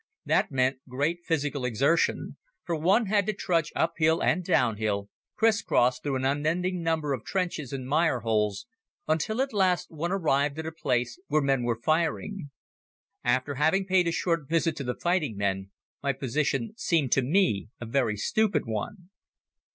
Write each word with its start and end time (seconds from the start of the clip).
That 0.25 0.49
meant 0.51 0.79
great 0.89 1.19
physical 1.27 1.63
exertion, 1.63 2.37
for 2.65 2.75
one 2.75 3.05
had 3.05 3.27
to 3.27 3.33
trudge 3.33 3.71
uphill 3.75 4.19
and 4.19 4.43
downhill, 4.43 5.09
criss 5.35 5.61
cross, 5.61 5.99
through 5.99 6.15
an 6.15 6.25
unending 6.25 6.81
number 6.81 7.13
of 7.13 7.23
trenches 7.23 7.71
and 7.71 7.87
mire 7.87 8.21
holes 8.21 8.65
until 9.07 9.43
at 9.43 9.53
last 9.53 9.91
one 9.91 10.11
arrived 10.11 10.57
at 10.57 10.65
a 10.65 10.71
place 10.71 11.19
where 11.27 11.43
men 11.43 11.61
were 11.61 11.79
firing. 11.79 12.49
After 13.23 13.53
having 13.53 13.85
paid 13.85 14.07
a 14.07 14.11
short 14.11 14.49
visit 14.49 14.75
to 14.77 14.83
the 14.83 14.95
fighting 14.97 15.37
men, 15.37 15.69
my 16.01 16.13
position 16.13 16.73
seemed 16.75 17.11
to 17.11 17.21
me 17.21 17.69
a 17.79 17.85
very 17.85 18.17
stupid 18.17 18.63
one. 18.65 19.11